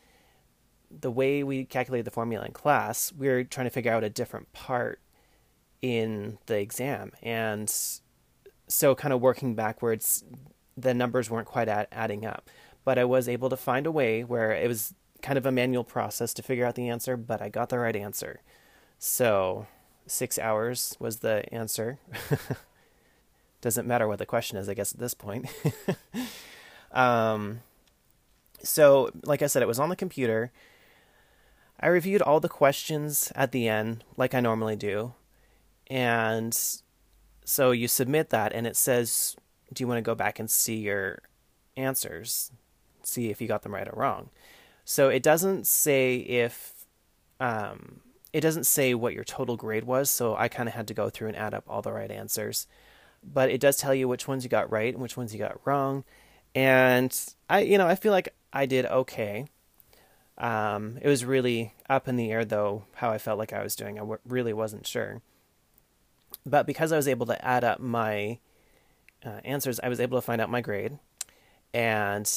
the 0.89 1.11
way 1.11 1.43
we 1.43 1.63
calculated 1.63 2.05
the 2.05 2.11
formula 2.11 2.45
in 2.45 2.53
class, 2.53 3.13
we 3.13 3.27
were 3.27 3.43
trying 3.43 3.67
to 3.67 3.71
figure 3.71 3.91
out 3.91 4.03
a 4.03 4.09
different 4.09 4.51
part 4.53 4.99
in 5.81 6.39
the 6.47 6.57
exam. 6.57 7.11
And 7.21 7.71
so 8.67 8.95
kind 8.95 9.13
of 9.13 9.21
working 9.21 9.55
backwards, 9.55 10.23
the 10.75 10.93
numbers 10.93 11.29
weren't 11.29 11.47
quite 11.47 11.67
add, 11.67 11.87
adding 11.91 12.25
up. 12.25 12.49
But 12.83 12.97
I 12.97 13.05
was 13.05 13.27
able 13.27 13.49
to 13.49 13.57
find 13.57 13.85
a 13.85 13.91
way 13.91 14.23
where 14.23 14.51
it 14.51 14.67
was 14.67 14.93
kind 15.21 15.37
of 15.37 15.45
a 15.45 15.51
manual 15.51 15.83
process 15.83 16.33
to 16.35 16.43
figure 16.43 16.65
out 16.65 16.75
the 16.75 16.89
answer, 16.89 17.17
but 17.17 17.41
I 17.41 17.49
got 17.49 17.69
the 17.69 17.79
right 17.79 17.95
answer. 17.95 18.41
So 18.99 19.67
six 20.05 20.39
hours 20.39 20.95
was 20.99 21.17
the 21.17 21.43
answer. 21.53 21.99
Doesn't 23.61 23.87
matter 23.87 24.07
what 24.07 24.19
the 24.19 24.25
question 24.25 24.57
is, 24.57 24.69
I 24.69 24.73
guess, 24.73 24.93
at 24.93 24.99
this 24.99 25.13
point. 25.13 25.47
um, 26.91 27.61
so, 28.61 29.09
like 29.23 29.41
I 29.41 29.47
said, 29.47 29.61
it 29.63 29.67
was 29.67 29.79
on 29.79 29.89
the 29.89 29.95
computer. 29.95 30.51
I 31.79 31.87
reviewed 31.87 32.21
all 32.21 32.39
the 32.39 32.49
questions 32.49 33.31
at 33.35 33.51
the 33.51 33.67
end, 33.67 34.03
like 34.15 34.33
I 34.33 34.39
normally 34.39 34.75
do. 34.75 35.13
And 35.87 36.57
so 37.49 37.71
you 37.71 37.87
submit 37.87 38.29
that, 38.31 38.51
and 38.51 38.67
it 38.67 38.75
says, 38.75 39.37
Do 39.73 39.81
you 39.81 39.87
want 39.87 39.99
to 39.99 40.01
go 40.01 40.15
back 40.15 40.37
and 40.37 40.51
see 40.51 40.75
your 40.75 41.21
answers? 41.77 42.51
See 43.03 43.29
if 43.29 43.39
you 43.39 43.47
got 43.47 43.61
them 43.61 43.73
right 43.73 43.87
or 43.87 43.97
wrong. 43.97 44.31
So 44.83 45.07
it 45.07 45.23
doesn't 45.23 45.65
say 45.65 46.17
if, 46.17 46.85
um, 47.39 48.01
it 48.33 48.41
doesn't 48.41 48.65
say 48.65 48.93
what 48.93 49.13
your 49.13 49.23
total 49.23 49.55
grade 49.55 49.85
was. 49.85 50.09
So 50.09 50.35
I 50.35 50.49
kind 50.49 50.67
of 50.67 50.75
had 50.75 50.89
to 50.89 50.93
go 50.93 51.09
through 51.09 51.29
and 51.29 51.37
add 51.37 51.53
up 51.53 51.63
all 51.69 51.81
the 51.81 51.93
right 51.93 52.11
answers. 52.11 52.67
But 53.23 53.49
it 53.49 53.61
does 53.61 53.77
tell 53.77 53.95
you 53.95 54.09
which 54.09 54.27
ones 54.27 54.43
you 54.43 54.49
got 54.49 54.69
right 54.69 54.93
and 54.93 55.01
which 55.01 55.15
ones 55.15 55.31
you 55.31 55.39
got 55.39 55.65
wrong. 55.65 56.03
And 56.53 57.17
I, 57.49 57.61
you 57.61 57.77
know, 57.77 57.87
I 57.87 57.95
feel 57.95 58.11
like 58.11 58.27
I 58.51 58.65
did 58.65 58.85
okay. 58.87 59.45
Um, 60.37 60.99
it 61.01 61.07
was 61.07 61.23
really 61.23 61.73
up 61.89 62.09
in 62.09 62.17
the 62.17 62.29
air, 62.29 62.43
though, 62.43 62.83
how 62.95 63.09
I 63.09 63.17
felt 63.17 63.39
like 63.39 63.53
I 63.53 63.63
was 63.63 63.77
doing. 63.77 63.95
I 63.95 64.01
w- 64.01 64.19
really 64.25 64.53
wasn't 64.53 64.85
sure. 64.85 65.21
But 66.45 66.65
because 66.65 66.91
I 66.91 66.97
was 66.97 67.07
able 67.07 67.25
to 67.27 67.45
add 67.45 67.63
up 67.63 67.79
my 67.79 68.39
uh, 69.25 69.39
answers, 69.43 69.79
I 69.81 69.89
was 69.89 69.99
able 69.99 70.17
to 70.17 70.25
find 70.25 70.41
out 70.41 70.49
my 70.49 70.61
grade. 70.61 70.97
And 71.73 72.31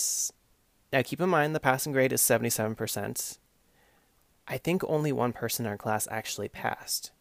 now 0.93 1.03
keep 1.03 1.21
in 1.21 1.29
mind 1.29 1.55
the 1.55 1.61
passing 1.61 1.93
grade 1.93 2.13
is 2.13 2.21
77%. 2.21 3.39
I 4.49 4.59
think 4.59 4.83
only 4.85 5.13
one 5.13 5.33
person 5.33 5.65
in 5.65 5.71
our 5.71 5.79
class 5.79 6.09
actually 6.11 6.49
passed. 6.49 7.13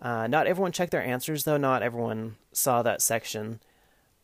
Uh, 0.00 0.26
not 0.26 0.46
everyone 0.46 0.72
checked 0.72 0.90
their 0.90 1.04
answers, 1.04 1.44
though. 1.44 1.58
Not 1.58 1.82
everyone 1.82 2.36
saw 2.52 2.82
that 2.82 3.02
section. 3.02 3.60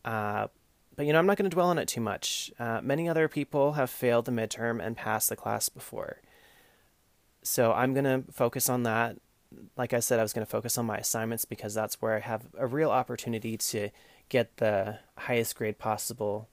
Uh, 0.04 0.48
but 0.96 1.06
you 1.06 1.12
know, 1.12 1.18
I'm 1.20 1.26
not 1.26 1.36
going 1.36 1.48
to 1.48 1.54
dwell 1.54 1.68
on 1.68 1.78
it 1.78 1.86
too 1.86 2.00
much. 2.00 2.50
Uh, 2.58 2.80
many 2.82 3.08
other 3.08 3.28
people 3.28 3.74
have 3.74 3.90
failed 3.90 4.24
the 4.24 4.32
midterm 4.32 4.84
and 4.84 4.96
passed 4.96 5.28
the 5.28 5.36
class 5.36 5.68
before. 5.68 6.20
So 7.42 7.72
I'm 7.72 7.94
going 7.94 8.04
to 8.04 8.32
focus 8.32 8.68
on 8.68 8.82
that 8.82 9.16
like 9.76 9.92
I 9.92 10.00
said, 10.00 10.18
I 10.18 10.22
was 10.22 10.32
going 10.32 10.44
to 10.44 10.50
focus 10.50 10.76
on 10.78 10.86
my 10.86 10.98
assignments 10.98 11.44
because 11.44 11.74
that's 11.74 12.00
where 12.00 12.16
I 12.16 12.20
have 12.20 12.46
a 12.56 12.66
real 12.66 12.90
opportunity 12.90 13.56
to 13.56 13.90
get 14.28 14.56
the 14.58 14.98
highest 15.16 15.56
grade 15.56 15.78
possible 15.78 16.48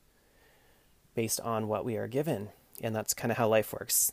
based 1.13 1.41
on 1.41 1.67
what 1.67 1.85
we 1.85 1.97
are 1.97 2.07
given. 2.07 2.49
And 2.81 2.95
that's 2.95 3.13
kind 3.13 3.31
of 3.31 3.37
how 3.37 3.47
life 3.47 3.73
works. 3.73 4.11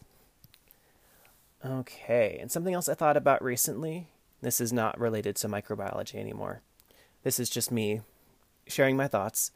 Okay, 1.64 2.38
and 2.40 2.50
something 2.50 2.74
else 2.74 2.88
I 2.88 2.94
thought 2.94 3.16
about 3.16 3.42
recently 3.42 4.08
this 4.42 4.60
is 4.60 4.72
not 4.72 4.98
related 4.98 5.36
to 5.36 5.48
microbiology 5.48 6.16
anymore. 6.16 6.62
This 7.22 7.38
is 7.38 7.48
just 7.48 7.70
me 7.70 8.00
sharing 8.66 8.96
my 8.96 9.06
thoughts. 9.06 9.52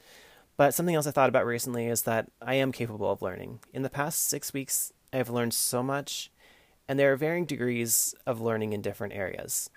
But 0.56 0.72
something 0.72 0.94
else 0.94 1.06
I 1.06 1.10
thought 1.10 1.28
about 1.28 1.44
recently 1.44 1.86
is 1.86 2.02
that 2.02 2.30
I 2.40 2.54
am 2.54 2.72
capable 2.72 3.10
of 3.10 3.20
learning. 3.20 3.60
In 3.74 3.82
the 3.82 3.90
past 3.90 4.26
six 4.26 4.54
weeks, 4.54 4.92
I've 5.12 5.28
learned 5.28 5.52
so 5.52 5.82
much 5.82 6.30
and 6.88 6.98
there 6.98 7.12
are 7.12 7.16
varying 7.16 7.44
degrees 7.44 8.14
of 8.26 8.40
learning 8.40 8.72
in 8.72 8.82
different 8.82 9.14
areas. 9.14 9.70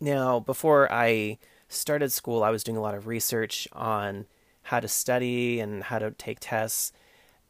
Now, 0.00 0.40
before 0.40 0.92
I 0.92 1.38
started 1.68 2.12
school, 2.12 2.42
I 2.42 2.50
was 2.50 2.64
doing 2.64 2.76
a 2.76 2.82
lot 2.82 2.94
of 2.94 3.06
research 3.06 3.66
on 3.72 4.26
how 4.64 4.80
to 4.80 4.88
study 4.88 5.60
and 5.60 5.84
how 5.84 5.98
to 5.98 6.10
take 6.12 6.38
tests, 6.40 6.92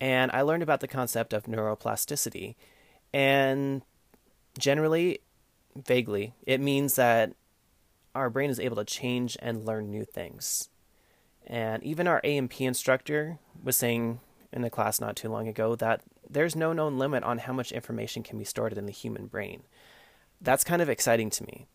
and 0.01 0.31
I 0.33 0.43
learned 0.43 0.63
about 0.63 0.81
the 0.81 0.89
concept 0.89 1.33
of 1.33 1.45
neuroplasticity. 1.45 2.55
And 3.13 3.83
generally, 4.59 5.21
vaguely, 5.75 6.35
it 6.47 6.61
means 6.61 6.97
that 6.97 7.33
our 8.15 8.31
brain 8.31 8.51
is 8.51 8.61
able 8.61 8.77
to 8.77 8.85
change 8.85 9.37
and 9.41 9.65
learn 9.65 9.91
new 9.91 10.05
things. 10.05 10.69
And 11.47 11.83
even 11.83 12.07
our 12.07 12.21
A&P 12.25 12.65
instructor 12.65 13.39
was 13.63 13.77
saying 13.77 14.21
in 14.53 14.65
a 14.65 14.71
class 14.71 15.01
not 15.01 15.17
too 15.17 15.29
long 15.29 15.49
ago 15.49 15.77
that 15.77 16.01
there's 16.29 16.57
no 16.57 16.73
known 16.73 16.99
limit 16.99 17.23
on 17.25 17.39
how 17.39 17.53
much 17.53 17.73
information 17.73 18.23
can 18.23 18.39
be 18.39 18.45
stored 18.45 18.77
in 18.77 18.87
the 18.87 18.93
human 18.93 19.27
brain. 19.27 19.63
That's 20.41 20.65
kind 20.65 20.83
of 20.83 20.89
exciting 20.89 21.31
to 21.31 21.45
me. 21.45 21.67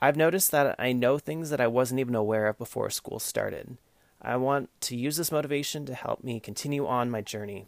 I've 0.00 0.16
noticed 0.16 0.50
that 0.50 0.76
I 0.78 0.92
know 0.92 1.18
things 1.18 1.50
that 1.50 1.60
I 1.60 1.66
wasn't 1.66 2.00
even 2.00 2.14
aware 2.14 2.46
of 2.46 2.58
before 2.58 2.90
school 2.90 3.18
started. 3.18 3.78
I 4.20 4.36
want 4.36 4.68
to 4.82 4.96
use 4.96 5.16
this 5.16 5.32
motivation 5.32 5.86
to 5.86 5.94
help 5.94 6.22
me 6.22 6.40
continue 6.40 6.86
on 6.86 7.10
my 7.10 7.20
journey. 7.20 7.66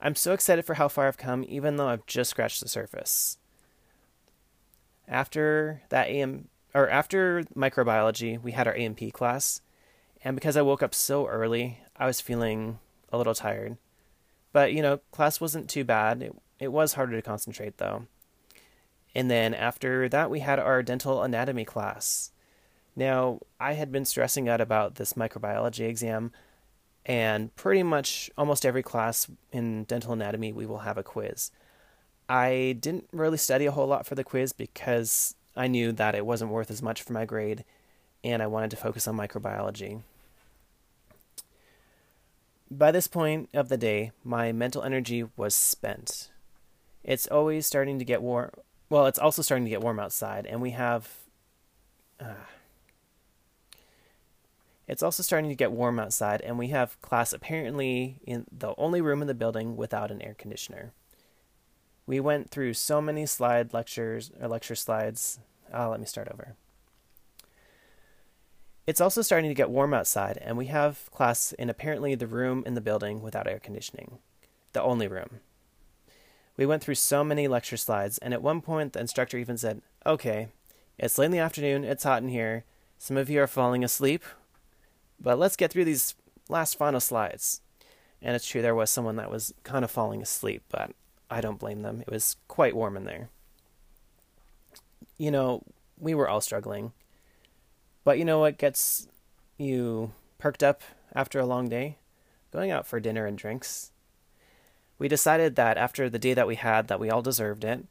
I'm 0.00 0.14
so 0.14 0.32
excited 0.32 0.64
for 0.64 0.74
how 0.74 0.88
far 0.88 1.08
I've 1.08 1.16
come, 1.16 1.44
even 1.48 1.76
though 1.76 1.88
I've 1.88 2.06
just 2.06 2.30
scratched 2.30 2.60
the 2.60 2.68
surface. 2.68 3.38
After 5.08 5.82
that 5.88 6.08
AM 6.08 6.48
or 6.74 6.88
after 6.88 7.44
microbiology, 7.56 8.40
we 8.40 8.52
had 8.52 8.66
our 8.66 8.74
A&P 8.74 9.10
class, 9.10 9.60
and 10.22 10.36
because 10.36 10.56
I 10.56 10.62
woke 10.62 10.82
up 10.82 10.94
so 10.94 11.26
early, 11.26 11.80
I 11.96 12.06
was 12.06 12.20
feeling 12.20 12.78
a 13.12 13.18
little 13.18 13.34
tired. 13.34 13.78
But, 14.52 14.72
you 14.72 14.82
know, 14.82 14.98
class 15.10 15.40
wasn't 15.40 15.68
too 15.68 15.84
bad. 15.84 16.22
It, 16.22 16.34
it 16.58 16.68
was 16.68 16.94
harder 16.94 17.16
to 17.16 17.22
concentrate, 17.22 17.78
though. 17.78 18.06
And 19.14 19.30
then 19.30 19.54
after 19.54 20.08
that, 20.08 20.30
we 20.30 20.40
had 20.40 20.58
our 20.58 20.82
dental 20.82 21.22
anatomy 21.22 21.64
class. 21.64 22.30
Now, 22.94 23.40
I 23.60 23.74
had 23.74 23.92
been 23.92 24.04
stressing 24.04 24.48
out 24.48 24.60
about 24.60 24.96
this 24.96 25.12
microbiology 25.12 25.88
exam, 25.88 26.32
and 27.06 27.54
pretty 27.56 27.82
much 27.82 28.30
almost 28.36 28.66
every 28.66 28.82
class 28.82 29.28
in 29.52 29.84
dental 29.84 30.12
anatomy, 30.12 30.52
we 30.52 30.66
will 30.66 30.78
have 30.78 30.98
a 30.98 31.02
quiz. 31.02 31.50
I 32.28 32.76
didn't 32.80 33.08
really 33.12 33.38
study 33.38 33.66
a 33.66 33.72
whole 33.72 33.86
lot 33.86 34.04
for 34.04 34.14
the 34.14 34.24
quiz 34.24 34.52
because 34.52 35.34
I 35.56 35.68
knew 35.68 35.92
that 35.92 36.14
it 36.14 36.26
wasn't 36.26 36.50
worth 36.50 36.70
as 36.70 36.82
much 36.82 37.02
for 37.02 37.12
my 37.12 37.24
grade, 37.24 37.64
and 38.22 38.42
I 38.42 38.46
wanted 38.46 38.70
to 38.70 38.76
focus 38.76 39.08
on 39.08 39.16
microbiology. 39.16 40.02
By 42.70 42.90
this 42.90 43.06
point 43.06 43.48
of 43.54 43.68
the 43.68 43.78
day, 43.78 44.12
my 44.22 44.52
mental 44.52 44.82
energy 44.82 45.24
was 45.36 45.54
spent. 45.54 46.30
it's 47.02 47.26
always 47.26 47.66
starting 47.66 47.98
to 47.98 48.04
get 48.04 48.20
warm. 48.20 48.50
Well, 48.90 49.06
it's 49.06 49.18
also 49.18 49.42
starting 49.42 49.64
to 49.64 49.70
get 49.70 49.80
warm 49.80 49.98
outside, 49.98 50.46
and 50.46 50.60
we 50.60 50.70
have. 50.70 51.08
Uh, 52.20 52.44
it's 54.86 55.02
also 55.02 55.22
starting 55.22 55.50
to 55.50 55.56
get 55.56 55.72
warm 55.72 55.98
outside, 55.98 56.40
and 56.42 56.58
we 56.58 56.68
have 56.68 57.00
class 57.00 57.32
apparently 57.32 58.20
in 58.26 58.46
the 58.50 58.74
only 58.76 59.00
room 59.00 59.22
in 59.22 59.28
the 59.28 59.34
building 59.34 59.76
without 59.76 60.10
an 60.10 60.20
air 60.22 60.34
conditioner. 60.36 60.92
We 62.06 62.20
went 62.20 62.50
through 62.50 62.74
so 62.74 63.00
many 63.00 63.26
slide 63.26 63.74
lectures 63.74 64.30
or 64.40 64.48
lecture 64.48 64.74
slides. 64.74 65.40
Oh, 65.72 65.90
let 65.90 66.00
me 66.00 66.06
start 66.06 66.28
over. 66.32 66.56
It's 68.88 69.02
also 69.02 69.20
starting 69.20 69.50
to 69.50 69.54
get 69.54 69.68
warm 69.68 69.92
outside, 69.92 70.38
and 70.40 70.56
we 70.56 70.64
have 70.68 71.10
class 71.10 71.52
in 71.52 71.68
apparently 71.68 72.14
the 72.14 72.26
room 72.26 72.62
in 72.64 72.72
the 72.72 72.80
building 72.80 73.20
without 73.20 73.46
air 73.46 73.58
conditioning. 73.58 74.16
The 74.72 74.82
only 74.82 75.06
room. 75.06 75.40
We 76.56 76.64
went 76.64 76.82
through 76.82 76.94
so 76.94 77.22
many 77.22 77.48
lecture 77.48 77.76
slides, 77.76 78.16
and 78.16 78.32
at 78.32 78.40
one 78.40 78.62
point 78.62 78.94
the 78.94 79.00
instructor 79.00 79.36
even 79.36 79.58
said, 79.58 79.82
Okay, 80.06 80.48
it's 80.96 81.18
late 81.18 81.26
in 81.26 81.32
the 81.32 81.38
afternoon, 81.38 81.84
it's 81.84 82.04
hot 82.04 82.22
in 82.22 82.30
here, 82.30 82.64
some 82.98 83.18
of 83.18 83.28
you 83.28 83.42
are 83.42 83.46
falling 83.46 83.84
asleep, 83.84 84.24
but 85.20 85.38
let's 85.38 85.54
get 85.54 85.70
through 85.70 85.84
these 85.84 86.14
last 86.48 86.78
final 86.78 86.98
slides. 86.98 87.60
And 88.22 88.34
it's 88.34 88.46
true, 88.46 88.62
there 88.62 88.74
was 88.74 88.88
someone 88.88 89.16
that 89.16 89.30
was 89.30 89.52
kind 89.64 89.84
of 89.84 89.90
falling 89.90 90.22
asleep, 90.22 90.62
but 90.70 90.92
I 91.30 91.42
don't 91.42 91.60
blame 91.60 91.82
them. 91.82 92.00
It 92.00 92.10
was 92.10 92.36
quite 92.48 92.74
warm 92.74 92.96
in 92.96 93.04
there. 93.04 93.28
You 95.18 95.30
know, 95.30 95.62
we 95.98 96.14
were 96.14 96.26
all 96.26 96.40
struggling. 96.40 96.92
But 98.04 98.18
you 98.18 98.24
know 98.24 98.38
what 98.38 98.58
gets 98.58 99.08
you 99.56 100.12
perked 100.38 100.62
up 100.62 100.82
after 101.14 101.38
a 101.38 101.46
long 101.46 101.68
day? 101.68 101.98
Going 102.52 102.70
out 102.70 102.86
for 102.86 103.00
dinner 103.00 103.26
and 103.26 103.36
drinks. 103.36 103.92
We 104.98 105.08
decided 105.08 105.56
that 105.56 105.76
after 105.76 106.08
the 106.08 106.18
day 106.18 106.34
that 106.34 106.46
we 106.46 106.56
had 106.56 106.88
that 106.88 107.00
we 107.00 107.10
all 107.10 107.22
deserved 107.22 107.64
it. 107.64 107.84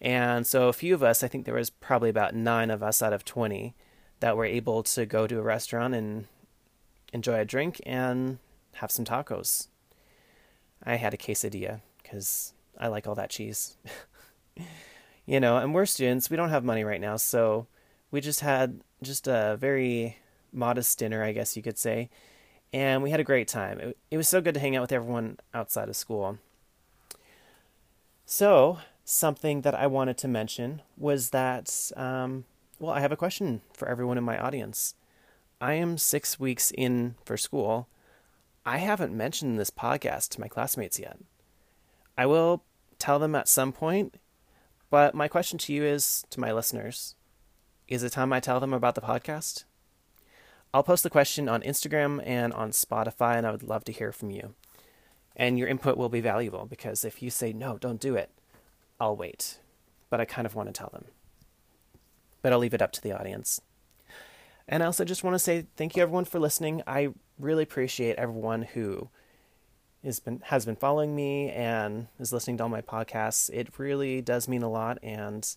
And 0.00 0.46
so 0.46 0.68
a 0.68 0.72
few 0.72 0.94
of 0.94 1.02
us, 1.02 1.22
I 1.22 1.28
think 1.28 1.44
there 1.44 1.54
was 1.54 1.70
probably 1.70 2.10
about 2.10 2.34
9 2.34 2.70
of 2.70 2.82
us 2.82 3.02
out 3.02 3.12
of 3.12 3.24
20 3.24 3.74
that 4.20 4.36
were 4.36 4.44
able 4.44 4.82
to 4.82 5.06
go 5.06 5.26
to 5.26 5.38
a 5.38 5.42
restaurant 5.42 5.94
and 5.94 6.26
enjoy 7.12 7.40
a 7.40 7.44
drink 7.44 7.80
and 7.86 8.38
have 8.74 8.90
some 8.90 9.04
tacos. 9.04 9.68
I 10.82 10.96
had 10.96 11.14
a 11.14 11.18
quesadilla 11.18 11.80
because 12.02 12.52
I 12.78 12.88
like 12.88 13.06
all 13.06 13.14
that 13.14 13.30
cheese. 13.30 13.76
you 15.26 15.40
know, 15.40 15.56
and 15.56 15.74
we're 15.74 15.86
students, 15.86 16.30
we 16.30 16.36
don't 16.36 16.50
have 16.50 16.64
money 16.64 16.84
right 16.84 17.00
now, 17.00 17.16
so 17.16 17.66
we 18.10 18.20
just 18.20 18.40
had 18.40 18.80
just 19.04 19.28
a 19.28 19.56
very 19.58 20.18
modest 20.52 20.98
dinner, 20.98 21.22
I 21.22 21.32
guess 21.32 21.56
you 21.56 21.62
could 21.62 21.78
say, 21.78 22.10
and 22.72 23.02
we 23.02 23.10
had 23.10 23.20
a 23.20 23.24
great 23.24 23.48
time. 23.48 23.78
It, 23.80 23.98
it 24.10 24.16
was 24.16 24.28
so 24.28 24.40
good 24.40 24.54
to 24.54 24.60
hang 24.60 24.76
out 24.76 24.82
with 24.82 24.92
everyone 24.92 25.38
outside 25.52 25.88
of 25.88 25.96
school. 25.96 26.38
So, 28.26 28.78
something 29.04 29.60
that 29.60 29.74
I 29.74 29.86
wanted 29.86 30.16
to 30.18 30.28
mention 30.28 30.82
was 30.96 31.30
that, 31.30 31.92
um, 31.96 32.44
well, 32.78 32.92
I 32.92 33.00
have 33.00 33.12
a 33.12 33.16
question 33.16 33.60
for 33.72 33.86
everyone 33.88 34.18
in 34.18 34.24
my 34.24 34.38
audience. 34.38 34.94
I 35.60 35.74
am 35.74 35.98
six 35.98 36.40
weeks 36.40 36.72
in 36.76 37.14
for 37.24 37.36
school. 37.36 37.88
I 38.66 38.78
haven't 38.78 39.16
mentioned 39.16 39.58
this 39.58 39.70
podcast 39.70 40.30
to 40.30 40.40
my 40.40 40.48
classmates 40.48 40.98
yet. 40.98 41.18
I 42.16 42.26
will 42.26 42.62
tell 42.98 43.18
them 43.18 43.34
at 43.34 43.48
some 43.48 43.72
point, 43.72 44.16
but 44.88 45.14
my 45.14 45.28
question 45.28 45.58
to 45.58 45.72
you 45.72 45.84
is 45.84 46.24
to 46.30 46.40
my 46.40 46.50
listeners 46.50 47.14
is 47.88 48.02
it 48.02 48.12
time 48.12 48.32
I 48.32 48.40
tell 48.40 48.60
them 48.60 48.72
about 48.72 48.94
the 48.94 49.00
podcast? 49.00 49.64
I'll 50.72 50.82
post 50.82 51.02
the 51.02 51.10
question 51.10 51.48
on 51.48 51.62
Instagram 51.62 52.20
and 52.24 52.52
on 52.52 52.70
Spotify, 52.70 53.36
and 53.36 53.46
I 53.46 53.50
would 53.50 53.62
love 53.62 53.84
to 53.84 53.92
hear 53.92 54.10
from 54.10 54.30
you. 54.30 54.54
And 55.36 55.58
your 55.58 55.68
input 55.68 55.96
will 55.96 56.08
be 56.08 56.20
valuable 56.20 56.66
because 56.66 57.04
if 57.04 57.22
you 57.22 57.30
say, 57.30 57.52
no, 57.52 57.78
don't 57.78 58.00
do 58.00 58.16
it, 58.16 58.30
I'll 58.98 59.16
wait. 59.16 59.58
But 60.10 60.20
I 60.20 60.24
kind 60.24 60.46
of 60.46 60.54
want 60.54 60.68
to 60.68 60.72
tell 60.72 60.90
them. 60.92 61.06
But 62.42 62.52
I'll 62.52 62.58
leave 62.58 62.74
it 62.74 62.82
up 62.82 62.92
to 62.92 63.00
the 63.00 63.12
audience. 63.12 63.60
And 64.66 64.82
I 64.82 64.86
also 64.86 65.04
just 65.04 65.22
want 65.22 65.34
to 65.34 65.38
say 65.38 65.66
thank 65.76 65.96
you 65.96 66.02
everyone 66.02 66.24
for 66.24 66.38
listening. 66.38 66.82
I 66.86 67.10
really 67.38 67.62
appreciate 67.62 68.16
everyone 68.16 68.62
who 68.62 69.08
has 70.02 70.20
been 70.20 70.40
has 70.46 70.64
been 70.64 70.76
following 70.76 71.14
me 71.14 71.50
and 71.50 72.08
is 72.18 72.32
listening 72.32 72.56
to 72.58 72.64
all 72.64 72.68
my 72.68 72.80
podcasts. 72.80 73.50
It 73.52 73.78
really 73.78 74.22
does 74.22 74.48
mean 74.48 74.62
a 74.62 74.70
lot, 74.70 74.98
and 75.02 75.54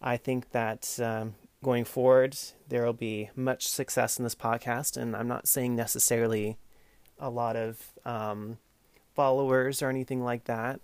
I 0.00 0.16
think 0.16 0.50
that 0.52 0.98
um, 1.02 1.34
going 1.62 1.84
forward 1.84 2.36
there 2.68 2.84
will 2.84 2.92
be 2.92 3.30
much 3.34 3.66
success 3.68 4.18
in 4.18 4.24
this 4.24 4.34
podcast. 4.34 4.96
And 4.96 5.16
I'm 5.16 5.28
not 5.28 5.48
saying 5.48 5.74
necessarily 5.74 6.58
a 7.18 7.30
lot 7.30 7.56
of 7.56 7.92
um, 8.04 8.58
followers 9.14 9.82
or 9.82 9.90
anything 9.90 10.22
like 10.22 10.44
that, 10.44 10.80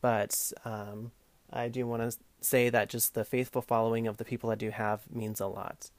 but 0.00 0.52
um, 0.64 1.12
I 1.50 1.68
do 1.68 1.86
want 1.86 2.10
to 2.10 2.18
say 2.40 2.68
that 2.68 2.90
just 2.90 3.14
the 3.14 3.24
faithful 3.24 3.62
following 3.62 4.06
of 4.06 4.18
the 4.18 4.24
people 4.24 4.50
I 4.50 4.54
do 4.54 4.70
have 4.70 5.10
means 5.10 5.40
a 5.40 5.46
lot. 5.46 5.90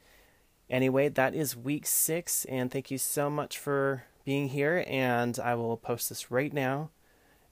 Anyway, 0.69 1.09
that 1.09 1.33
is 1.33 1.57
week 1.57 1.87
six, 1.87 2.45
and 2.45 2.71
thank 2.71 2.91
you 2.91 2.99
so 2.99 3.29
much 3.29 3.57
for 3.57 4.03
being 4.23 4.49
here. 4.49 4.85
And 4.87 5.39
I 5.39 5.55
will 5.55 5.77
post 5.77 6.09
this 6.09 6.29
right 6.29 6.53
now. 6.53 6.91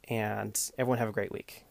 And 0.08 0.58
everyone 0.78 1.00
have 1.00 1.10
a 1.10 1.14
great 1.14 1.32
week. 1.32 1.67